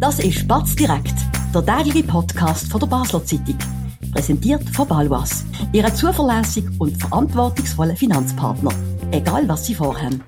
Das 0.00 0.20
ist 0.20 0.46
Batz 0.46 0.76
direkt, 0.76 1.14
der 1.52 1.66
tägliche 1.66 2.06
Podcast 2.06 2.70
von 2.70 2.78
der 2.78 2.86
Basler 2.86 3.24
Zeitung. 3.24 3.58
Präsentiert 4.12 4.62
von 4.70 4.86
Balwas, 4.86 5.44
Ihrem 5.72 5.92
zuverlässigen 5.92 6.72
und 6.78 6.96
verantwortungsvollen 6.96 7.96
Finanzpartner. 7.96 8.70
Egal 9.10 9.48
was 9.48 9.66
Sie 9.66 9.74
vorhaben. 9.74 10.22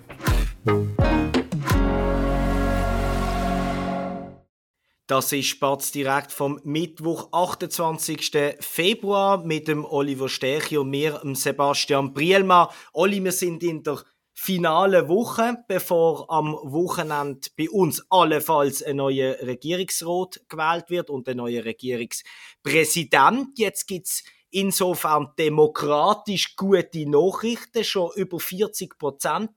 Das 5.06 5.32
ist 5.32 5.46
Spatz 5.46 5.92
direkt 5.92 6.32
vom 6.32 6.60
Mittwoch, 6.64 7.28
28. 7.30 8.56
Februar 8.58 9.44
mit 9.44 9.68
dem 9.68 9.84
Oliver 9.84 10.28
Sterchi 10.28 10.78
und 10.78 10.90
mir, 10.90 11.20
Sebastian 11.34 12.12
Brielmann. 12.12 12.66
Oli, 12.92 13.22
wir 13.22 13.30
sind 13.30 13.62
in 13.62 13.84
der 13.84 14.02
finale 14.42 15.06
Woche, 15.06 15.58
bevor 15.68 16.30
am 16.30 16.54
Wochenende 16.62 17.50
bei 17.58 17.68
uns 17.68 18.02
allenfalls 18.08 18.82
ein 18.82 18.96
neuer 18.96 19.36
Regierungsrat 19.42 20.40
gewählt 20.48 20.88
wird 20.88 21.10
und 21.10 21.28
ein 21.28 21.36
neuer 21.36 21.62
Regierungspräsident. 21.62 23.58
Jetzt 23.58 23.86
gibt's 23.86 24.24
insofern 24.48 25.28
demokratisch 25.38 26.56
gute 26.56 27.06
Nachrichten. 27.06 27.84
Schon 27.84 28.12
über 28.16 28.40
40 28.40 28.98
Prozent 28.98 29.50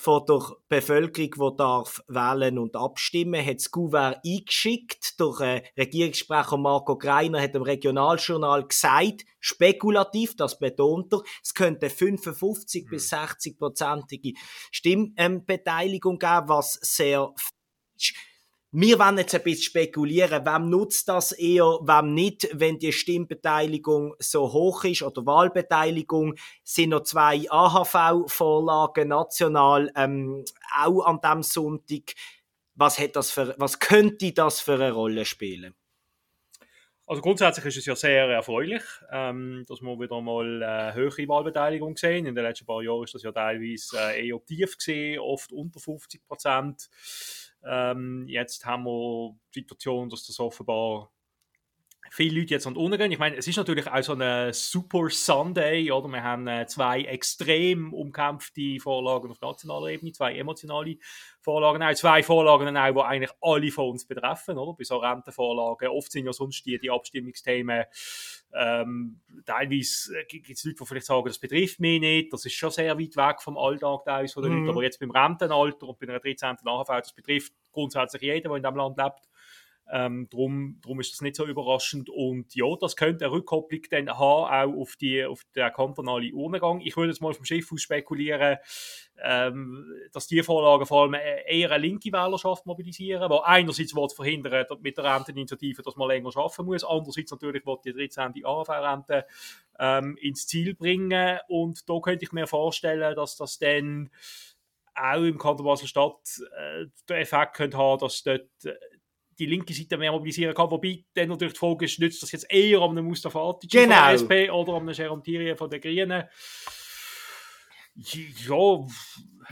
von 0.00 0.24
der 0.26 0.56
Bevölkerung, 0.70 1.52
die 1.52 1.56
darf 1.58 2.02
wählen 2.08 2.58
und 2.58 2.74
abstimmen, 2.74 3.44
hat 3.44 3.58
das 3.58 3.70
Gouverneur 3.70 4.18
eingeschickt. 4.24 5.20
Der 5.20 5.40
äh, 5.40 5.62
Regierungssprecher 5.76 6.56
Marco 6.56 6.96
Greiner 6.96 7.42
hat 7.42 7.54
im 7.54 7.60
Regionaljournal 7.60 8.66
gesagt, 8.66 9.26
spekulativ, 9.40 10.36
das 10.36 10.58
betont 10.58 11.12
er, 11.12 11.20
es 11.42 11.52
könnte 11.52 11.90
55 11.90 12.86
mhm. 12.86 12.88
bis 12.88 13.10
60 13.10 13.58
prozentige 13.58 14.32
Stimmbeteiligung 14.70 16.18
geben, 16.18 16.48
was 16.48 16.78
sehr 16.80 17.34
wir 18.72 18.98
wollen 19.00 19.18
jetzt 19.18 19.34
ein 19.34 19.42
bisschen 19.42 19.64
spekulieren, 19.64 20.46
wem 20.46 20.70
nutzt 20.70 21.08
das 21.08 21.32
eher, 21.32 21.64
wem 21.64 22.14
nicht, 22.14 22.48
wenn 22.52 22.78
die 22.78 22.92
Stimmbeteiligung 22.92 24.14
so 24.20 24.52
hoch 24.52 24.84
ist 24.84 25.02
oder 25.02 25.26
Wahlbeteiligung, 25.26 26.36
sind 26.62 26.90
noch 26.90 27.02
zwei 27.02 27.50
AHV-Vorlagen 27.50 29.08
national 29.08 29.90
ähm, 29.96 30.44
auch 30.76 31.02
an 31.02 31.20
dem 31.20 31.42
Sonntag. 31.42 32.14
Was, 32.76 32.98
hat 33.00 33.16
das 33.16 33.32
für, 33.32 33.54
was 33.58 33.80
könnte 33.80 34.32
das 34.32 34.60
für 34.60 34.74
eine 34.74 34.92
Rolle 34.92 35.24
spielen? 35.24 35.74
Also 37.10 37.22
grundsätzlich 37.22 37.66
ist 37.66 37.78
es 37.78 37.86
ja 37.86 37.96
sehr 37.96 38.26
erfreulich, 38.26 38.84
ähm, 39.10 39.64
dass 39.66 39.80
wir 39.80 39.98
wieder 39.98 40.20
mal 40.20 40.62
äh, 40.62 40.94
höhere 40.94 41.26
Wahlbeteiligung 41.26 41.96
sehen. 41.96 42.24
In 42.24 42.36
den 42.36 42.44
letzten 42.44 42.66
paar 42.66 42.82
Jahren 42.82 43.02
ist 43.02 43.14
das 43.16 43.24
ja 43.24 43.32
teilweise 43.32 43.98
äh, 43.98 44.28
eher 44.28 44.38
tief 44.46 44.76
gesehen, 44.76 45.18
oft 45.18 45.50
unter 45.50 45.80
50 45.80 46.24
Prozent. 46.24 46.88
Ähm, 47.64 48.26
jetzt 48.28 48.64
haben 48.64 48.84
wir 48.84 49.36
die 49.54 49.60
Situation, 49.60 50.08
dass 50.08 50.26
das 50.26 50.40
offenbar 50.40 51.10
viele 52.10 52.40
Leute 52.40 52.54
jetzt 52.54 52.66
an 52.66 52.74
gehen. 52.74 53.12
Ich 53.12 53.18
meine, 53.18 53.36
es 53.36 53.46
ist 53.46 53.56
natürlich 53.56 53.86
auch 53.86 54.02
so 54.02 54.14
ein 54.14 54.52
Super 54.52 55.08
Sunday, 55.10 55.90
oder? 55.92 56.08
Wir 56.08 56.22
haben 56.22 56.46
äh, 56.48 56.66
zwei 56.66 57.02
extrem 57.02 57.94
umkämpfte 57.94 58.78
Vorlagen 58.80 59.30
auf 59.30 59.40
nationaler 59.40 59.86
Ebene, 59.88 60.12
zwei 60.12 60.36
emotionale 60.36 60.96
Vorlagen, 61.40 61.82
auch 61.82 61.94
zwei 61.94 62.22
Vorlagen, 62.22 62.76
auch, 62.76 62.92
die 62.92 63.00
eigentlich 63.00 63.30
alle 63.40 63.70
von 63.70 63.90
uns 63.90 64.06
betreffen, 64.06 64.58
oder? 64.58 64.76
Bei 64.76 64.84
so 64.84 64.96
Rentenvorlagen. 64.96 65.88
Oft 65.88 66.10
sind 66.10 66.26
ja 66.26 66.32
sonst 66.32 66.66
die, 66.66 66.78
die 66.78 66.90
Abstimmungsthemen, 66.90 67.84
ähm, 68.52 69.20
teilweise 69.46 70.18
äh, 70.18 70.24
gibt 70.24 70.50
es 70.50 70.64
Leute, 70.64 70.78
die 70.80 70.86
vielleicht 70.86 71.06
sagen, 71.06 71.28
das 71.28 71.38
betrifft 71.38 71.78
mich 71.78 72.00
nicht, 72.00 72.32
das 72.32 72.44
ist 72.44 72.54
schon 72.54 72.70
sehr 72.70 72.98
weit 72.98 73.16
weg 73.16 73.40
vom 73.40 73.56
Alltag 73.56 74.04
teilweise 74.04 74.34
von 74.34 74.42
den 74.42 74.52
mhm. 74.52 74.58
Leuten, 74.58 74.70
aber 74.70 74.82
jetzt 74.82 74.98
beim 74.98 75.12
Rentenalter 75.12 75.86
und 75.86 75.98
bei 76.00 76.08
einer 76.08 76.18
13. 76.18 76.56
AHV, 76.64 76.88
das 76.88 77.12
betrifft 77.12 77.52
grundsätzlich 77.70 78.22
jeden, 78.22 78.48
der 78.48 78.56
in 78.56 78.62
diesem 78.62 78.76
Land 78.76 78.96
lebt. 78.96 79.29
Ähm, 79.92 80.28
drum, 80.30 80.78
drum 80.82 81.00
ist 81.00 81.12
das 81.12 81.20
nicht 81.20 81.36
so 81.36 81.46
überraschend. 81.46 82.08
Und 82.10 82.54
ja, 82.54 82.66
das 82.80 82.94
könnte 82.94 83.24
eine 83.24 83.34
Rückkopplung 83.34 83.82
dann 83.90 84.08
haben, 84.08 84.70
auch 84.76 84.80
auf, 84.80 84.96
die, 84.96 85.24
auf 85.24 85.42
den 85.56 85.72
kantonalen 85.72 86.32
Urnengang. 86.32 86.80
Ich 86.80 86.96
würde 86.96 87.10
jetzt 87.10 87.20
mal 87.20 87.34
vom 87.34 87.44
Schiff 87.44 87.72
aus 87.72 87.82
spekulieren, 87.82 88.58
ähm, 89.22 89.84
dass 90.12 90.28
die 90.28 90.42
Vorlagen 90.42 90.86
vor 90.86 91.02
allem 91.02 91.14
eher 91.14 91.72
eine 91.72 91.82
linke 91.82 92.12
Wählerschaft 92.12 92.66
mobilisieren, 92.66 93.28
weil 93.28 93.40
einerseits 93.44 93.94
will 93.94 94.08
verhindern 94.08 94.64
mit 94.80 94.96
der 94.96 95.04
Renteninitiative, 95.04 95.82
dass 95.82 95.96
man 95.96 96.08
länger 96.08 96.36
arbeiten 96.36 96.64
muss, 96.64 96.84
andererseits 96.84 97.32
natürlich 97.32 97.66
will 97.66 97.78
die 97.84 97.92
13. 97.92 98.44
AHV-Rente 98.44 99.26
ähm, 99.78 100.16
ins 100.20 100.46
Ziel 100.46 100.74
bringen. 100.74 101.38
Und 101.48 101.88
da 101.88 101.98
könnte 102.00 102.24
ich 102.24 102.32
mir 102.32 102.46
vorstellen, 102.46 103.16
dass 103.16 103.36
das 103.36 103.58
dann 103.58 104.10
auch 104.94 105.22
im 105.22 105.38
Kanton 105.38 105.66
Basel-Stadt 105.66 106.40
äh, 106.56 106.86
den 107.08 107.16
Effekt 107.16 107.54
könnte 107.54 107.78
haben, 107.78 108.00
dass 108.00 108.22
dort 108.22 108.48
die 109.40 109.46
linke 109.46 109.72
Seite 109.72 109.96
mehr 109.96 110.12
mobilisieren 110.12 110.54
kann. 110.54 110.70
Wobei 110.70 111.04
dann 111.14 111.28
natürlich 111.28 111.54
die 111.54 111.58
Frage 111.58 111.84
ist, 111.86 111.98
nützt 111.98 112.22
das 112.22 112.32
jetzt 112.32 112.46
eher 112.50 112.80
an 112.80 112.90
einem 112.90 113.06
Mustafa 113.06 113.40
Atic 113.40 113.70
genau. 113.70 113.94
von 113.94 114.04
der 114.04 114.12
SP 114.20 114.32
oder 114.50 114.72
an 114.74 114.88
einem 114.88 114.94
Jérôme 114.94 115.22
Thierry 115.22 115.56
von 115.56 115.70
den 115.70 115.80
Grünen? 115.80 116.24
Ja. 117.94 118.86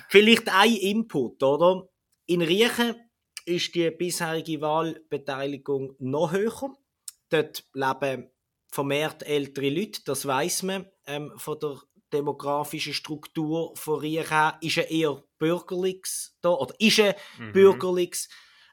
Vielleicht 0.09 0.49
ein 0.49 0.77
Input, 0.77 1.43
oder? 1.43 1.89
In 2.27 2.43
Riechen 2.43 2.95
ist 3.45 3.75
die 3.75 3.91
bisherige 3.91 4.61
Wahlbeteiligung 4.61 5.95
noch 5.99 6.33
höher. 6.33 6.77
Dort 7.31 7.65
leben 7.73 8.31
vermehrt 8.71 9.23
ältere 9.23 9.71
Leute, 9.71 10.03
das 10.05 10.27
weiß 10.27 10.63
man 10.65 10.87
ähm, 11.07 11.33
von 11.37 11.59
der 11.59 11.79
demografischen 12.13 12.93
Struktur 12.93 13.75
von 13.77 14.01
Riechen. 14.01 14.53
Ist 14.61 14.77
er 14.77 14.91
eher 14.91 15.23
bürgerliches 15.39 16.37
da, 16.43 16.51
oder 16.51 16.75
ist 16.79 16.99
er 16.99 17.17
mhm. 17.39 17.53
bürgerliches? 17.53 18.29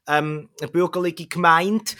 Ähm, 0.07 0.49
eine 0.61 0.71
bürgerliche 0.71 1.27
Gemeinde, 1.27 1.93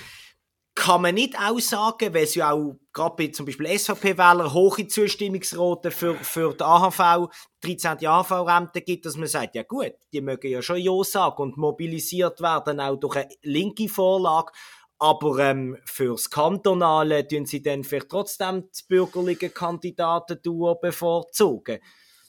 kann 0.76 1.02
man 1.02 1.16
nicht 1.16 1.40
aussagen, 1.40 2.14
weil 2.14 2.26
es 2.26 2.36
ja 2.36 2.52
auch 2.52 2.76
gerade 2.92 3.16
bei 3.16 3.28
zum 3.30 3.46
Beispiel 3.46 3.80
SVP-Wählern 3.80 4.54
hohe 4.54 4.88
Zustimmungsraten 4.88 5.90
für, 5.90 6.16
für 6.16 6.54
die 6.54 6.64
AHV, 6.64 7.30
13. 7.62 8.06
AHV-Rente 8.06 8.82
gibt, 8.82 9.06
dass 9.06 9.16
man 9.16 9.28
sagt, 9.28 9.56
ja 9.56 9.64
gut, 9.64 9.94
die 10.12 10.20
mögen 10.20 10.52
ja 10.52 10.62
schon 10.62 10.78
Ja 10.78 11.02
sagen 11.04 11.42
und 11.42 11.58
mobilisiert 11.58 12.42
werden 12.42 12.82
auch 12.82 12.98
durch 12.98 13.16
eine 13.16 13.30
linke 13.42 13.88
Vorlage, 13.88 14.52
aber 15.00 15.40
ähm, 15.40 15.78
fürs 15.86 16.30
Kantonale 16.30 17.26
tun 17.26 17.46
sie 17.46 17.62
dann 17.62 17.86
vielleicht 17.86 18.10
trotzdem 18.10 18.70
die 18.72 18.84
bürgerlichen 18.88 19.54
Kandidaten 19.54 20.40
bevorzugen. 20.82 21.80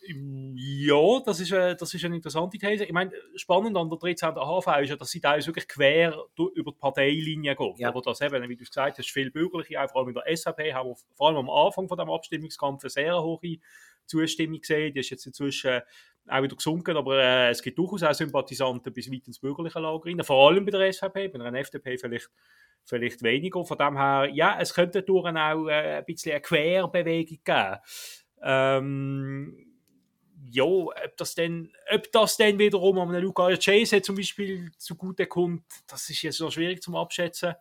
Ja, 0.08 1.20
das 1.24 1.40
ist, 1.40 1.52
eine, 1.52 1.76
das 1.76 1.92
ist 1.92 2.04
eine 2.04 2.16
interessante 2.16 2.58
These. 2.58 2.84
Ich 2.84 2.92
meine, 2.92 3.12
spannend 3.36 3.76
an 3.76 3.88
der 3.88 3.98
13. 3.98 4.34
HV 4.34 4.80
ist 4.82 4.90
ja, 4.90 4.96
dass 4.96 5.10
sie 5.10 5.20
teilweise 5.20 5.48
wirklich 5.48 5.68
quer 5.68 6.16
über 6.36 6.72
die 6.72 6.78
Parteilinie 6.78 7.56
geht. 7.56 7.78
Ja. 7.78 7.88
Aber 7.88 8.02
das 8.02 8.20
eben, 8.20 8.48
wie 8.48 8.56
du 8.56 8.64
gesagt 8.64 8.98
hast, 8.98 9.10
viel 9.10 9.30
bürgerliche, 9.30 9.78
vor 9.88 10.00
allem 10.00 10.08
in 10.08 10.14
der 10.14 10.36
SVP, 10.36 10.72
haben 10.72 10.90
wir 10.90 10.96
vor 11.14 11.28
allem 11.28 11.36
am 11.36 11.50
Anfang 11.50 11.88
von 11.88 11.98
dem 11.98 12.10
Abstimmungskampf 12.10 12.84
eine 12.84 12.90
sehr 12.90 13.22
hohe 13.22 13.58
Zustimmung 14.06 14.60
gesehen. 14.60 14.92
Die 14.92 15.00
ist 15.00 15.10
jetzt 15.10 15.26
inzwischen 15.26 15.80
auch 16.28 16.42
wieder 16.42 16.56
gesunken, 16.56 16.96
aber 16.96 17.22
äh, 17.22 17.50
es 17.50 17.62
gibt 17.62 17.78
durchaus 17.78 18.02
auch 18.02 18.14
Sympathisanten 18.14 18.92
bis 18.92 19.10
weit 19.12 19.26
ins 19.28 19.38
bürgerliche 19.38 19.78
Lager 19.78 20.06
rein. 20.06 20.24
Vor 20.24 20.48
allem 20.48 20.64
bei 20.64 20.72
der 20.72 20.92
SVP, 20.92 21.28
bei 21.28 21.38
der 21.38 21.54
FDP 21.54 21.98
vielleicht 21.98 22.30
vielleicht 22.86 23.22
weniger. 23.22 23.64
Von 23.64 23.78
dem 23.78 23.96
her, 23.96 24.30
ja, 24.32 24.58
es 24.60 24.72
könnte 24.74 25.02
durch 25.02 25.26
auch 25.26 25.68
äh, 25.68 25.98
ein 25.98 26.04
bisschen 26.04 26.32
eine 26.32 26.40
Querbewegung 26.40 27.38
geben. 27.44 27.76
Ähm, 28.42 29.65
ja, 30.50 30.64
ob 30.64 31.16
das 31.16 31.34
denn, 31.34 31.72
ob 31.92 32.10
das 32.12 32.36
denn 32.36 32.58
wiederum 32.58 32.98
an 32.98 33.14
Luca 33.22 33.54
Chase 33.56 34.02
zum 34.02 34.16
Beispiel 34.16 34.70
zugute 34.78 35.26
kommt, 35.26 35.64
das 35.86 36.08
ist 36.10 36.22
jetzt 36.22 36.40
noch 36.40 36.52
schwierig 36.52 36.82
zum 36.82 36.96
Abschätzen. 36.96 37.54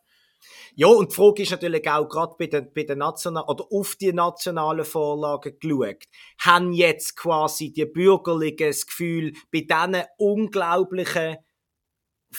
Ja, 0.75 0.87
und 0.87 1.11
die 1.11 1.15
Frage 1.15 1.43
ist 1.43 1.51
natürlich 1.51 1.89
auch 1.89 2.07
gerade 2.07 2.35
bei 2.37 2.47
den, 2.47 2.71
bei 2.73 2.83
den 2.83 2.99
nationalen, 2.99 3.47
oder 3.47 3.65
auf 3.71 3.95
die 3.95 4.13
nationalen 4.13 4.85
Vorlagen 4.85 5.57
geschaut. 5.59 6.03
Haben 6.39 6.73
jetzt 6.73 7.15
quasi 7.15 7.71
die 7.71 7.85
Bürgerlichen 7.85 8.67
das 8.67 8.85
Gefühl, 8.85 9.33
bei 9.51 9.61
diesen 9.61 10.03
unglaublichen 10.17 11.37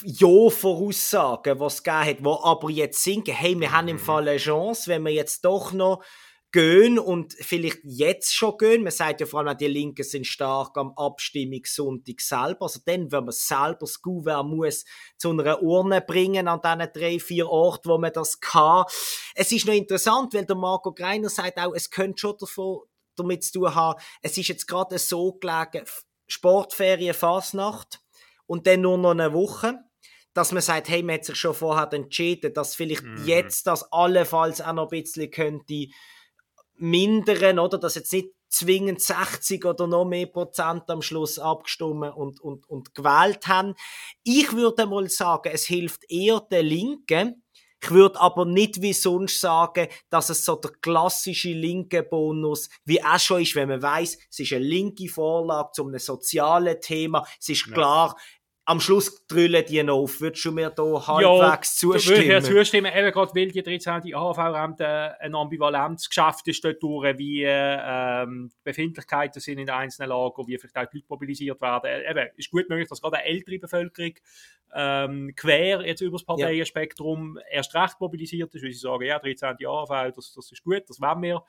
Ja-Voraussagen, 0.05 1.59
die 1.59 1.65
es 1.65 1.83
gegeben 1.83 2.07
hat, 2.07 2.19
die 2.21 2.45
aber 2.45 2.71
jetzt 2.71 3.03
sinken, 3.03 3.35
hey, 3.35 3.59
wir 3.59 3.73
haben 3.73 3.89
im 3.89 3.97
mhm. 3.97 4.01
Fall 4.01 4.29
eine 4.29 4.39
Chance, 4.39 4.91
wenn 4.91 5.05
wir 5.05 5.13
jetzt 5.13 5.45
doch 5.45 5.73
noch 5.73 6.05
gehen 6.53 6.99
und 6.99 7.35
vielleicht 7.35 7.81
jetzt 7.83 8.35
schon 8.35 8.57
gehen. 8.59 8.83
Man 8.83 8.93
sagt 8.93 9.21
ja 9.21 9.27
vor 9.27 9.41
allem, 9.41 9.57
die 9.59 9.67
Linken 9.67 10.05
sind 10.05 10.27
stark 10.27 10.77
am 10.79 10.93
Abstimmungssonntag 10.97 12.21
selber. 12.21 12.63
Also 12.63 12.81
dann, 12.85 13.11
wenn 13.13 13.25
man 13.25 13.33
selber 13.33 13.79
das 13.81 14.01
Gouverneur 14.01 14.45
muss 14.45 14.85
zu 15.19 15.31
einer 15.31 15.63
Urne 15.63 16.01
bringen 16.01 16.49
an 16.49 16.61
diesen 16.63 16.93
drei, 16.93 17.19
vier 17.19 17.49
Orten, 17.49 17.89
wo 17.89 17.99
man 17.99 18.13
das 18.13 18.41
kann. 18.41 18.85
Es 19.35 19.53
ist 19.53 19.67
noch 19.67 19.75
interessant, 19.75 20.35
weil 20.35 20.47
der 20.47 20.57
Marco 20.57 20.93
Greiner 20.93 21.29
sagt 21.29 21.59
auch, 21.59 21.75
es 21.75 21.91
könnte 21.91 22.21
schon 22.21 22.37
davon, 22.39 22.81
damit 23.17 23.45
zu 23.45 23.61
tun 23.61 23.75
haben, 23.75 24.01
es 24.23 24.37
ist 24.37 24.49
jetzt 24.49 24.67
gerade 24.67 24.99
so 24.99 25.33
gelegen, 25.33 25.87
Sportferien, 26.29 27.15
Fasnacht 27.15 28.01
und 28.47 28.67
dann 28.67 28.83
nur 28.83 28.99
noch 28.99 29.11
eine 29.11 29.33
Woche 29.33 29.79
dass 30.35 30.53
man 30.53 30.61
sagt, 30.61 30.91
hey, 30.91 31.03
man 31.03 31.15
hat 31.15 31.25
sich 31.25 31.37
schon 31.37 31.55
vorher 31.55 31.91
entschieden, 31.95 32.53
dass 32.53 32.75
vielleicht 32.75 33.05
mm. 33.05 33.25
jetzt 33.25 33.67
das 33.67 33.91
allenfalls 33.91 34.61
auch 34.61 34.75
noch 34.75 34.93
ein 34.93 35.03
bisschen 35.03 35.31
könnte 35.31 35.87
mindern, 36.79 37.59
oder? 37.59 37.79
Dass 37.79 37.95
jetzt 37.95 38.13
nicht 38.13 38.31
zwingend 38.49 39.01
60 39.01 39.65
oder 39.65 39.87
noch 39.87 40.05
mehr 40.05 40.27
Prozent 40.27 40.85
am 40.89 41.03
Schluss 41.03 41.39
abgestimmt 41.39 42.15
und, 42.15 42.41
und, 42.41 42.69
und 42.69 42.95
gewählt 42.95 43.47
haben. 43.49 43.75
Ich 44.23 44.53
würde 44.53 44.87
mal 44.87 45.09
sagen, 45.09 45.51
es 45.53 45.65
hilft 45.65 46.11
eher 46.11 46.41
der 46.41 46.63
Linken, 46.63 47.43
ich 47.83 47.91
würde 47.91 48.21
aber 48.21 48.47
nicht 48.47 48.81
wie 48.83 48.93
sonst 48.93 49.41
sagen, 49.41 49.87
dass 50.09 50.31
es 50.31 50.45
so 50.45 50.57
der 50.57 50.73
klassische 50.81 51.53
linke 51.53 52.03
Bonus, 52.03 52.69
wie 52.85 53.03
auch 53.05 53.19
schon 53.19 53.43
ist, 53.43 53.55
wenn 53.55 53.69
man 53.69 53.83
weiß, 53.83 54.19
es 54.31 54.39
ist 54.41 54.53
eine 54.53 54.65
linke 54.65 55.09
Vorlage 55.09 55.71
zu 55.73 55.87
einem 55.87 55.99
sozialen 55.99 56.81
Thema. 56.81 57.25
Es 57.39 57.49
ist 57.49 57.73
klar, 57.73 58.17
am 58.69 58.81
Schluss 58.81 59.27
drüllen 59.29 59.65
die 59.65 59.81
noch 59.85 59.95
auf. 59.95 60.21
Würdest 60.21 60.45
du 60.45 60.51
mir 60.51 60.71
da 60.71 60.83
halbwegs 60.83 61.81
ja, 61.81 61.91
zustimmen? 61.91 62.23
Ja, 62.23 62.29
würde 62.29 62.39
ich 62.39 62.45
zustimmen. 62.45 62.93
Eben 62.93 63.13
gerade, 63.13 63.33
weil 63.35 63.51
die 63.53 63.63
13. 63.63 64.13
AHV-Ämter 64.13 65.21
ein 65.21 65.35
Ambivalenz 65.37 66.09
geschafft 66.09 66.49
ist 66.49 66.65
dort 66.65 66.83
durch, 66.83 67.17
wie 67.17 67.45
ähm, 67.47 68.51
Befindlichkeiten 68.65 69.41
sind 69.41 69.59
in 69.59 69.67
den 69.67 69.75
einzelnen 69.75 70.09
Lagern, 70.09 70.49
wie 70.49 70.59
vielleicht 70.59 70.77
auch 70.77 70.91
die 70.91 70.97
Leute 70.97 71.07
mobilisiert 71.09 71.61
werden. 71.61 72.03
Eben, 72.11 72.29
ist 72.37 72.51
gut 72.51 72.69
möglich, 72.69 72.89
dass 72.89 73.01
gerade 73.01 73.19
eine 73.19 73.27
ältere 73.27 73.59
Bevölkerung 73.61 74.15
ähm, 74.75 75.33
quer 75.37 75.83
jetzt 75.87 76.01
über 76.01 76.17
das 76.17 76.25
Parteienspektrum 76.25 77.39
ja. 77.39 77.59
erst 77.59 77.75
recht 77.75 78.01
mobilisiert 78.01 78.53
ist, 78.53 78.65
weil 78.65 78.73
sie 78.73 78.81
sagen, 78.81 79.05
ja, 79.05 79.21
13. 79.21 79.57
AHV, 79.65 80.13
das, 80.15 80.33
das 80.35 80.51
ist 80.51 80.65
gut, 80.65 80.83
das 80.89 81.01
wollen 81.01 81.23
wir. 81.23 81.45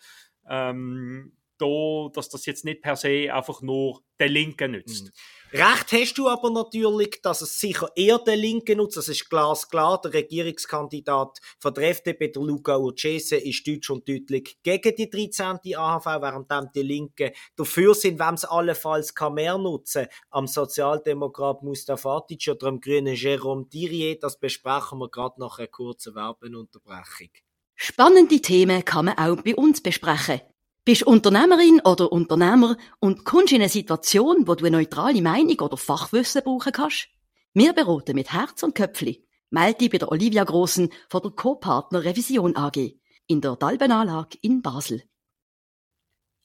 Ähm, 0.48 1.34
da, 1.58 2.10
dass 2.14 2.30
das 2.30 2.46
jetzt 2.46 2.66
nicht 2.66 2.82
per 2.82 2.96
se 2.96 3.34
einfach 3.34 3.62
nur 3.62 4.02
der 4.20 4.30
Linken 4.30 4.72
nützt. 4.72 5.06
Mhm. 5.06 5.12
Recht 5.54 5.92
hast 5.94 6.18
du 6.18 6.28
aber 6.28 6.50
natürlich, 6.50 7.22
dass 7.22 7.42
es 7.42 7.58
sicher 7.60 7.90
eher 7.96 8.20
der 8.20 8.36
Linke 8.36 8.76
nutzt. 8.76 8.98
Das 8.98 9.08
ist 9.08 9.30
glasklar. 9.30 10.02
Der 10.02 10.14
Regierungskandidat 10.14 11.40
von 11.60 11.74
der 11.74 11.92
FDP, 11.92 12.28
der 12.30 12.42
Luca 12.42 12.78
Urcese, 12.78 13.38
ist 13.38 13.66
deutsch 13.66 13.90
und 13.90 14.08
deutlich 14.10 14.58
gegen 14.62 14.96
die 14.96 15.10
13. 15.10 15.60
AHV, 15.76 16.06
während 16.06 16.76
die 16.76 16.82
Linken 16.82 17.32
dafür 17.56 17.96
sind, 17.96 18.20
wenn 18.20 18.34
es 18.34 18.44
allenfalls 18.44 19.16
kann 19.16 19.36
mehr 19.36 19.58
nutzen, 19.58 20.08
am 20.32 20.48
Sozialdemokrat 20.48 21.64
Mustafa 21.64 22.18
Atic 22.18 22.50
oder 22.50 22.68
am 22.68 22.82
grünen 22.82 23.16
Jérôme 23.16 23.70
Thirier. 23.70 24.20
Das 24.20 24.38
besprechen 24.38 25.00
wir 25.00 25.10
gerade 25.10 25.40
nach 25.40 25.60
einer 25.60 25.68
kurzen 25.68 26.14
Werbeunterbrechung. 26.14 27.30
Spannende 27.76 28.42
Themen 28.42 28.84
kann 28.84 29.06
man 29.06 29.18
auch 29.18 29.42
bei 29.44 29.56
uns 29.56 29.82
besprechen. 29.82 30.42
Bist 30.88 31.04
Unternehmerin 31.04 31.82
oder 31.84 32.14
Unternehmer 32.14 32.78
und 33.02 33.26
kommst 33.26 33.52
in 33.52 33.60
eine 33.60 33.68
Situation, 33.68 34.48
wo 34.48 34.56
du 34.56 34.64
eine 34.64 34.78
neutrale 34.78 35.22
Meinung 35.22 35.60
oder 35.60 35.76
Fachwissen 35.76 36.44
brauchen 36.46 36.72
kannst? 36.72 37.10
Wir 37.54 37.74
beraten 37.74 38.16
mit 38.16 38.32
Herz 38.32 38.64
und 38.64 38.74
Köpfli. 38.74 39.28
Melde 39.50 39.80
dich 39.80 39.90
bei 39.90 39.98
der 39.98 40.10
Olivia 40.10 40.46
Grossen 40.46 40.94
von 41.10 41.22
der 41.24 41.32
Co-Partner 41.32 42.06
Revision 42.06 42.56
AG 42.56 42.94
in 43.28 43.42
der 43.42 43.58
Dalbenanlage 43.58 44.38
in 44.42 44.62
Basel. 44.62 45.04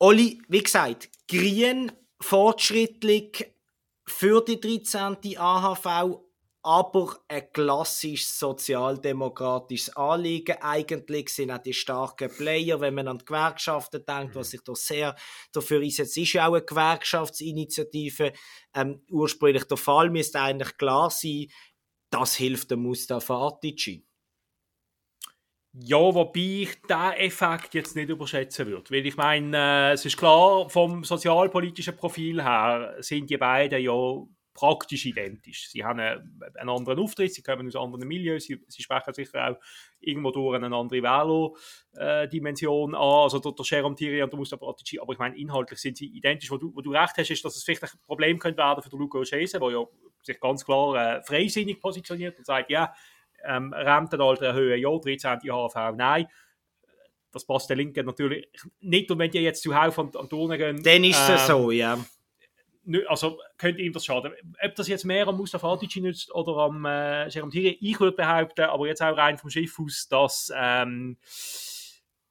Oli, 0.01 0.43
wie 0.49 0.63
gesagt, 0.65 1.09
grün, 1.29 1.93
fortschrittlich 2.21 3.47
für 4.07 4.45
die 4.45 4.59
13. 4.59 5.39
AHV 5.39 6.19
aber 6.65 7.17
ein 7.27 7.51
klassisches 7.53 8.39
sozialdemokratisches 8.39 9.97
Anliegen. 9.97 10.57
Eigentlich 10.61 11.31
sind 11.31 11.51
auch 11.51 11.59
die 11.59 11.73
starken 11.73 12.31
Player, 12.31 12.81
wenn 12.81 12.95
man 12.95 13.09
an 13.09 13.19
die 13.19 13.25
Gewerkschaften 13.25 14.05
denkt, 14.07 14.37
was 14.37 14.49
mhm. 14.49 14.51
sich 14.51 14.61
da 14.63 14.75
sehr 14.75 15.17
dafür 15.53 15.81
einsetzt, 15.81 16.17
ist 16.17 16.33
ja 16.35 16.47
auch 16.47 16.55
eine 16.55 16.65
Gewerkschaftsinitiative. 16.65 18.33
Ähm, 18.75 19.03
ursprünglich 19.11 19.65
der 19.65 19.77
Fall 19.77 20.11
müsste 20.11 20.41
eigentlich 20.41 20.77
klar 20.77 21.11
sein, 21.11 21.47
das 22.11 22.37
hilft 22.37 22.71
dem 22.71 22.83
Mustafa 22.83 23.49
Atici. 23.49 24.07
Ja, 25.75 25.97
wobei 25.97 26.65
ich 26.65 26.83
diesen 26.83 27.13
Effekt 27.15 27.75
jetzt 27.75 27.97
nicht 27.97 28.11
überschätzen 28.11 28.67
würde. 28.67 28.91
Weil 28.91 29.07
ich 29.07 29.17
meine, 29.17 29.57
äh, 29.57 29.93
es 29.93 30.05
ist 30.05 30.19
klar, 30.19 30.69
vom 30.69 31.03
sozialpolitischen 31.03 31.97
Profil 31.97 32.43
her 32.43 32.97
sind 33.01 33.31
die 33.31 33.39
beiden 33.39 33.83
ja 33.83 33.93
praktisch 34.55 35.07
identisch. 35.07 35.69
Sie 35.71 35.85
haben 35.85 35.99
einen, 36.01 36.41
einen 36.57 36.69
anderen 36.69 36.99
Auftritt, 36.99 37.33
sie 37.35 37.43
kommen 37.43 37.67
aus 37.67 37.77
anderen 37.77 38.07
Milieus, 38.07 38.45
sie, 38.45 38.63
sie 38.69 38.83
sprechen 38.83 39.15
sicher 39.15 39.51
auch 39.51 39.57
irgendwo 40.01 40.31
durch 40.31 40.57
eine 40.57 40.75
andere 40.75 41.03
Velo-Dimension 41.03 42.95
an, 42.95 43.01
also 43.01 43.39
der, 43.39 43.53
der 43.53 43.65
Jerome 43.65 43.97
Thierry 43.97 44.23
und 44.23 44.33
der 44.33 44.39
Mustafa 44.39 44.69
Atici, 44.69 44.99
aber 44.99 45.15
ich 45.15 45.19
meine, 45.19 45.37
inhaltlich 45.37 45.79
sind 45.79 45.97
sie 45.97 46.07
identisch. 46.07 46.51
Wo 46.51 46.59
du, 46.59 46.75
wo 46.75 46.81
du 46.81 46.91
recht 46.93 47.17
hast, 47.17 47.31
ist, 47.31 47.45
dass 47.45 47.57
es 47.57 47.65
vielleicht 47.65 47.85
ein 47.85 47.91
Problem 48.05 48.39
könnte 48.39 48.59
werden 48.59 48.83
für 48.83 48.91
den 48.91 48.99
Luca 48.99 49.23
Chese, 49.23 49.59
der 49.59 49.71
ja 49.71 49.85
sich 50.23 50.39
ganz 50.39 50.65
klar 50.65 51.17
äh, 51.17 51.23
freisinnig 51.23 51.81
positioniert 51.81 52.39
und 52.39 52.45
sagt, 52.45 52.71
ja, 52.71 52.95
ähm, 53.45 53.73
Rentenalter 53.73 54.47
erhöhen, 54.47 54.81
ja, 54.81 54.91
13. 54.91 55.41
HV, 55.41 55.97
nein 55.97 56.27
das 57.35 57.47
passt 57.47 57.71
der 57.71 57.79
Linken 57.79 58.05
natürlich 58.05 58.47
nicht. 58.83 59.11
Und 59.11 59.19
wenn 59.19 59.31
die 59.31 59.39
jetzt 59.39 59.63
zu 59.63 59.75
Hause 59.75 60.03
an, 60.03 60.11
an 60.15 60.29
Turnen 60.29 60.59
gehen. 60.59 60.83
Dann 60.83 61.03
ist 61.03 61.31
es 61.31 61.41
ähm, 61.41 61.47
so, 61.47 61.71
ja 61.71 61.99
also 63.09 63.39
könnte 63.59 63.81
ihm 63.81 63.93
das 63.93 64.05
schaden. 64.05 64.33
Ob 64.65 64.75
das 64.75 64.89
jetzt 64.89 65.05
mehr 65.05 65.27
am 65.29 65.37
Mustafa 65.37 65.73
Adici 65.73 66.01
nützt 66.01 66.35
oder 66.35 66.57
am 66.59 66.85
äh, 66.85 67.29
Jerome 67.29 67.53
Thierry, 67.53 67.79
ich 67.81 68.01
würde 68.01 68.17
behaupten, 68.17 68.63
aber 68.63 68.87
jetzt 68.87 69.03
auch 69.03 69.17
rein 69.17 69.39
vom 69.39 69.51
Schiff 69.51 69.79
aus, 69.79 70.09
dass 70.09 70.53
ähm, 70.55 71.17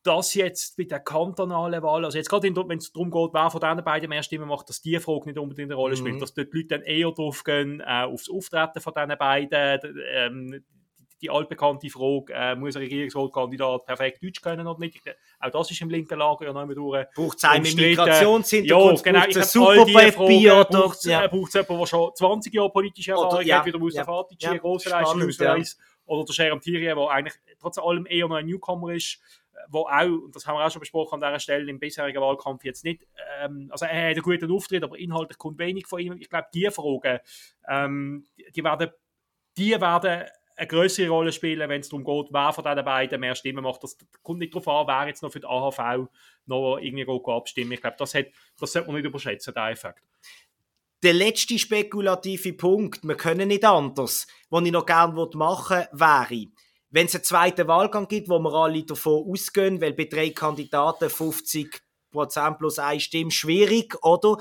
das 0.04 0.34
jetzt 0.34 0.78
bei 0.78 0.84
der 0.84 1.00
kantonalen 1.00 1.84
Wahl, 1.84 2.06
also 2.06 2.18
jetzt 2.18 2.30
gerade 2.30 2.54
wenn 2.56 2.78
es 2.78 2.92
darum 2.92 3.12
geht, 3.12 3.34
wer 3.34 3.52
von 3.52 3.62
diesen 3.62 3.84
beiden 3.84 4.10
mehr 4.10 4.24
Stimmen 4.24 4.48
macht, 4.48 4.70
dass 4.70 4.82
die 4.82 5.00
Frage 5.00 5.28
nicht 5.28 5.38
unbedingt 5.38 5.70
eine 5.70 5.76
Rolle 5.76 5.96
spielt, 5.96 6.16
mhm. 6.16 6.20
dass 6.20 6.34
dort 6.34 6.52
die 6.54 6.58
Leute 6.58 6.70
dann 6.70 6.82
eher 6.82 7.12
drauf 7.12 7.44
gehen, 7.44 7.82
äh, 7.82 8.04
aufs 8.04 8.30
Auftreten 8.30 8.82
von 8.82 8.94
diesen 8.94 9.18
beiden, 9.18 10.02
ähm, 10.12 10.64
die 11.22 11.30
altbekannte 11.30 11.90
Frage, 11.90 12.34
äh, 12.34 12.56
muss 12.56 12.76
ein 12.76 12.82
Regierungsratkandidat 12.82 13.86
perfekt 13.86 14.24
Deutsch 14.24 14.42
können 14.42 14.68
oder 14.68 14.80
nicht? 14.80 15.02
Auch 15.40 15.50
das 15.52 15.72
ist 15.72 15.82
im 15.82 15.90
linken 15.90 16.18
Lager 16.18 16.46
ja 16.46 16.54
noch 16.54 16.64
immer 16.64 16.76
durch. 16.76 17.06
Braucht 17.14 17.38
es 17.38 17.44
einen 17.44 17.64
Migrationshintergrund? 17.64 19.06
Ja, 19.06 19.12
genau. 19.12 19.26
Ich 19.28 19.38
ein 19.38 19.44
super 19.44 19.86
Papier 19.86 20.56
oder? 20.56 20.66
Braucht 20.66 20.98
es 20.98 21.06
ja. 21.06 21.22
jemanden, 21.24 21.48
der 21.52 21.86
schon 21.86 22.16
20 22.16 22.54
Jahre 22.54 22.72
politische 22.72 23.12
Erfahrung 23.12 23.34
oder, 23.34 23.42
ja, 23.44 23.60
hat, 23.60 23.66
wie 23.66 23.72
der 23.72 23.80
Mustafa 23.80 24.12
ja, 24.12 24.18
Fatic, 24.18 24.44
ja, 24.44 24.58
große 24.58 24.90
Leistungsausweis, 24.90 25.78
ja. 25.78 25.86
oder 26.06 26.26
der 26.26 26.36
Jerome 26.36 26.62
Thierry, 26.62 26.84
der 26.86 26.98
eigentlich 26.98 27.36
trotz 27.60 27.78
allem 27.78 28.06
eher 28.08 28.28
noch 28.28 28.36
ein 28.36 28.46
Newcomer 28.46 28.94
ist, 28.94 29.20
wo 29.70 29.82
auch, 29.82 30.06
und 30.06 30.36
das 30.36 30.46
haben 30.48 30.58
wir 30.58 30.66
auch 30.66 30.72
schon 30.72 30.80
besprochen 30.80 31.22
an 31.22 31.30
dieser 31.30 31.40
Stelle 31.40 31.70
im 31.70 31.80
bisherigen 31.80 32.22
Wahlkampf 32.22 32.64
jetzt 32.64 32.84
nicht, 32.84 33.06
ähm, 33.42 33.70
also 33.72 33.86
er 33.86 34.10
hat 34.10 34.16
einen 34.16 34.22
guten 34.22 34.52
Auftritt, 34.52 34.84
aber 34.84 34.98
inhaltlich 34.98 35.38
kommt 35.38 35.60
wenig 35.60 35.88
von 35.88 36.00
ihm. 36.00 36.14
Ich 36.14 36.30
glaube, 36.30 36.48
die 36.54 36.70
Fragen, 36.72 37.20
ähm, 37.68 38.26
die 38.56 38.64
werden, 38.64 38.90
die 39.58 39.80
werden 39.80 40.26
eine 40.62 40.68
größere 40.68 41.10
Rolle 41.10 41.32
spielen, 41.32 41.68
wenn 41.70 41.82
es 41.82 41.90
darum 41.90 42.04
geht, 42.04 42.32
wer 42.32 42.54
von 42.54 42.64
diesen 42.64 42.86
beiden 42.86 43.20
mehr 43.20 43.34
Stimmen 43.34 43.64
macht. 43.64 43.84
Das 43.84 43.98
kommt 44.22 44.40
nicht 44.40 44.54
darauf 44.54 44.68
an, 44.68 44.88
wer 44.88 45.08
jetzt 45.08 45.24
noch 45.24 45.32
für 45.32 45.40
die 45.40 45.48
AHV 45.48 46.08
noch 46.46 46.78
irgendwie 46.78 47.32
abstimmen 47.32 47.72
Ich 47.72 47.82
glaube, 47.82 47.96
das, 47.98 48.14
hat, 48.14 48.28
das 48.60 48.72
sollte 48.72 48.88
man 48.88 48.98
nicht 48.98 49.08
überschätzen, 49.08 49.56
der 49.56 49.70
Effekt. 49.70 50.04
Der 51.02 51.14
letzte 51.14 51.58
spekulative 51.58 52.54
Punkt, 52.54 53.04
wir 53.04 53.18
können 53.18 53.48
nicht 53.48 53.66
anders, 53.66 54.28
was 54.52 54.64
ich 54.64 54.72
noch 54.72 54.86
gerne 54.86 55.14
machen 55.34 55.78
würde, 55.78 55.90
wäre, 55.94 56.46
wenn 56.92 57.08
es 57.08 57.16
einen 57.16 57.24
zweiten 57.24 57.68
Wahlgang 57.68 58.08
gibt, 58.08 58.30
wo 58.30 58.38
wir 58.38 58.54
alle 58.54 58.84
davon 58.84 59.32
ausgehen, 59.32 59.82
weil 59.82 59.94
bei 59.94 60.06
drei 60.06 60.30
Kandidaten 60.30 61.06
50% 61.06 61.80
plus 62.60 62.78
eine 62.78 63.00
Stimme 63.00 63.32
schwierig, 63.32 63.96
oder? 64.04 64.38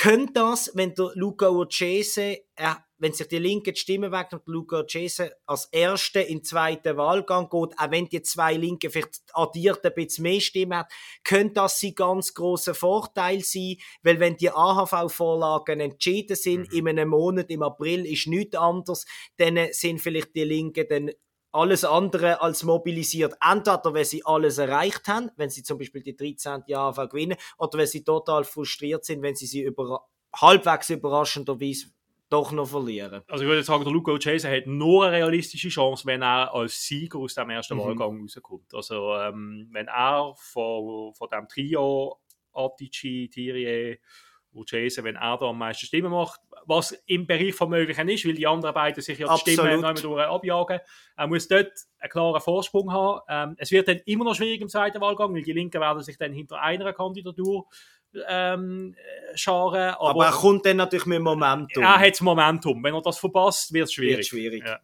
Könnte 0.00 0.34
das, 0.34 0.70
wenn 0.74 0.94
der 0.94 1.10
Luca 1.14 1.48
Urcese, 1.48 2.38
er 2.54 2.84
wenn 2.98 3.12
sich 3.12 3.26
die 3.28 3.38
Linke 3.38 3.72
die 3.72 3.80
Stimme 3.80 4.12
wegnimmt, 4.12 4.46
Luca 4.46 4.84
Cese 4.86 5.32
als 5.46 5.66
Erster 5.66 6.24
in 6.24 6.38
den 6.38 6.44
zweiten 6.44 6.96
Wahlgang 6.96 7.48
geht, 7.48 7.78
auch 7.78 7.90
wenn 7.90 8.08
die 8.08 8.22
zwei 8.22 8.54
Linke 8.54 8.90
vielleicht 8.90 9.22
addiert 9.32 9.84
ein 9.84 9.94
bisschen 9.94 10.22
mehr 10.22 10.40
Stimmen 10.40 10.78
hat, 10.78 10.92
könnte 11.24 11.54
das 11.54 11.82
ein 11.82 11.94
ganz 11.94 12.34
großer 12.34 12.74
Vorteil 12.74 13.40
sein, 13.40 13.76
weil 14.02 14.20
wenn 14.20 14.36
die 14.36 14.50
AHV-Vorlagen 14.50 15.80
entschieden 15.80 16.36
sind, 16.36 16.72
mhm. 16.72 16.78
in 16.78 16.88
einem 16.88 17.08
Monat, 17.08 17.50
im 17.50 17.62
April, 17.62 18.06
ist 18.06 18.26
nichts 18.26 18.56
anderes, 18.56 19.04
dann 19.36 19.58
sind 19.72 20.00
vielleicht 20.00 20.34
die 20.34 20.44
Linken 20.44 20.86
dann 20.88 21.10
alles 21.52 21.84
andere 21.84 22.40
als 22.40 22.62
mobilisiert. 22.62 23.34
Entweder, 23.40 23.94
wenn 23.94 24.04
sie 24.04 24.24
alles 24.24 24.58
erreicht 24.58 25.08
haben, 25.08 25.30
wenn 25.36 25.50
sie 25.50 25.62
zum 25.62 25.78
Beispiel 25.78 26.02
die 26.02 26.16
13. 26.16 26.64
AHV 26.72 27.08
gewinnen, 27.08 27.36
oder 27.58 27.78
wenn 27.78 27.86
sie 27.86 28.04
total 28.04 28.44
frustriert 28.44 29.04
sind, 29.04 29.22
wenn 29.22 29.34
sie 29.34 29.46
sie 29.46 29.62
über, 29.62 30.06
halbwegs 30.34 30.90
überraschenderweise 30.90 31.86
doch 32.28 32.52
noch 32.52 32.66
verlieren. 32.66 33.22
Also 33.28 33.44
ich 33.44 33.48
würde 33.48 33.62
sagen, 33.62 33.84
der 33.84 33.92
Luca 33.92 34.16
Chase 34.18 34.50
hat 34.50 34.66
nur 34.66 35.06
eine 35.06 35.16
realistische 35.16 35.68
Chance, 35.68 36.06
wenn 36.06 36.22
er 36.22 36.52
als 36.52 36.84
Sieger 36.84 37.18
aus 37.18 37.34
dem 37.34 37.50
ersten 37.50 37.76
mhm. 37.76 37.80
Wahlgang 37.80 38.20
rauskommt. 38.20 38.74
Also 38.74 39.14
ähm, 39.14 39.68
wenn 39.72 39.86
er 39.86 40.34
von, 40.36 41.14
von 41.14 41.28
dem 41.30 41.48
Trio 41.48 42.20
Atici, 42.52 43.30
Thierry 43.32 43.98
und 44.52 44.68
Chase, 44.68 45.02
wenn 45.04 45.16
er 45.16 45.38
da 45.38 45.46
am 45.46 45.58
meisten 45.58 45.86
Stimmen 45.86 46.10
macht, 46.10 46.40
was 46.68 46.92
im 47.06 47.26
Bereich 47.26 47.54
von 47.54 47.70
Möglichen 47.70 48.08
ist, 48.08 48.26
weil 48.26 48.34
die 48.34 48.46
anderen 48.46 48.74
beiden 48.74 49.02
sich 49.02 49.18
ja 49.18 49.34
die 49.34 49.52
Stimmen 49.52 49.80
noch 49.80 49.94
durch 49.94 50.22
abjagen. 50.22 50.80
Er 51.16 51.26
muss 51.26 51.48
dort 51.48 51.72
einen 51.98 52.10
klaren 52.10 52.40
Vorsprung 52.40 52.92
haben. 52.92 53.20
Ähm, 53.28 53.56
es 53.58 53.70
wird 53.70 53.88
dann 53.88 54.00
immer 54.04 54.24
noch 54.24 54.34
schwierig 54.34 54.60
im 54.60 54.68
zweiten 54.68 55.00
Wahlgang, 55.00 55.34
weil 55.34 55.42
die 55.42 55.52
Linken 55.52 55.80
werden 55.80 56.02
sich 56.02 56.18
dann 56.18 56.32
hinter 56.32 56.60
einer 56.60 56.92
Kandidatur 56.92 57.66
ähm, 58.28 58.94
scharen. 59.34 59.94
Aber, 59.94 60.10
aber, 60.10 60.26
er 60.26 60.32
kommt 60.32 60.66
dann 60.66 60.76
natürlich 60.76 61.06
mit 61.06 61.20
Momentum. 61.20 61.82
Er 61.82 61.98
hat 61.98 62.10
das 62.10 62.20
Momentum. 62.20 62.84
Wenn 62.84 62.94
er 62.94 63.02
das 63.02 63.18
verpasst, 63.18 63.72
wird 63.72 63.86
es 63.86 63.92
schwierig. 63.94 64.16
Wird 64.16 64.26
schwierig. 64.26 64.64
Ja. 64.66 64.78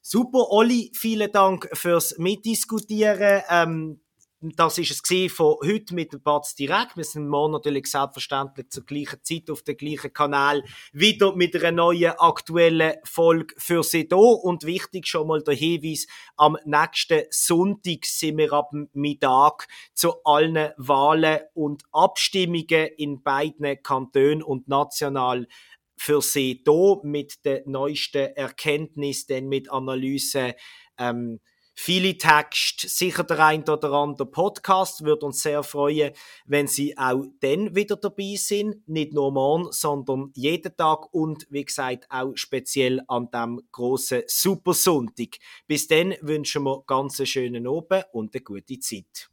Super, 0.00 0.50
Olli, 0.50 0.90
vielen 0.94 1.30
Dank 1.30 1.68
fürs 1.74 2.16
Mitdiskutieren. 2.16 3.42
Ähm, 3.50 4.00
das 4.40 4.78
ist 4.78 5.10
es 5.10 5.32
von 5.32 5.56
heute 5.64 5.94
mit 5.94 6.12
dem 6.12 6.22
Batz 6.22 6.54
direkt. 6.54 6.96
Wir 6.96 7.02
sind 7.02 7.28
morgen 7.28 7.54
natürlich 7.54 7.86
selbstverständlich 7.86 8.70
zur 8.70 8.84
gleichen 8.84 9.18
Zeit 9.24 9.50
auf 9.50 9.62
dem 9.62 9.76
gleichen 9.76 10.12
Kanal 10.12 10.62
wieder 10.92 11.34
mit 11.34 11.56
einer 11.56 11.72
neuen 11.72 12.12
aktuellen 12.12 12.94
Folge 13.02 13.54
für 13.58 13.82
Sie 13.82 14.06
da. 14.06 14.16
Und 14.16 14.64
wichtig 14.64 15.08
schon 15.08 15.26
mal 15.26 15.42
der 15.42 15.54
Hinweis, 15.54 16.06
am 16.36 16.56
nächsten 16.64 17.24
Sonntag 17.30 18.04
sind 18.04 18.38
wir 18.38 18.52
ab 18.52 18.70
Mittag 18.92 19.66
zu 19.92 20.22
allen 20.22 20.70
Wahlen 20.76 21.40
und 21.54 21.82
Abstimmungen 21.90 22.90
in 22.96 23.22
beiden 23.24 23.82
Kantonen 23.82 24.44
und 24.44 24.68
national 24.68 25.48
für 25.96 26.22
Sie 26.22 26.62
da 26.62 27.00
mit 27.02 27.44
den 27.44 27.62
neuesten 27.66 28.36
Erkenntnissen, 28.36 29.48
mit 29.48 29.68
Analysen, 29.68 30.52
ähm, 30.96 31.40
viele 31.78 32.18
Texte, 32.18 32.88
sicher 32.88 33.22
der 33.22 33.38
ein 33.38 33.62
oder 33.62 33.92
andere 33.92 34.26
Podcast. 34.26 35.04
Würde 35.04 35.26
uns 35.26 35.40
sehr 35.40 35.62
freuen, 35.62 36.12
wenn 36.44 36.66
Sie 36.66 36.98
auch 36.98 37.22
dann 37.40 37.74
wieder 37.74 37.96
dabei 37.96 38.34
sind. 38.36 38.86
Nicht 38.88 39.12
nur 39.12 39.30
morgen, 39.30 39.68
sondern 39.70 40.32
jeden 40.34 40.76
Tag 40.76 41.14
und 41.14 41.46
wie 41.50 41.64
gesagt 41.64 42.06
auch 42.10 42.32
speziell 42.34 43.00
an 43.06 43.30
dem 43.30 43.60
großen 43.70 44.22
Supersonntag. 44.26 45.38
Bis 45.68 45.86
dann 45.86 46.14
wünschen 46.20 46.64
wir 46.64 46.82
ganz 46.86 47.20
einen 47.20 47.26
schönen 47.26 47.66
Abend 47.66 48.06
und 48.12 48.34
eine 48.34 48.42
gute 48.42 48.78
Zeit. 48.80 49.30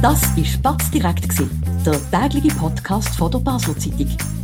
Das 0.00 0.36
war 0.36 0.44
Spatz 0.44 0.90
direkt, 0.90 1.28
der 1.86 2.10
tägliche 2.10 2.54
Podcast 2.56 3.16
von 3.16 3.30
der 3.30 3.38
Basel 3.38 3.76
Zeitung. 3.76 4.43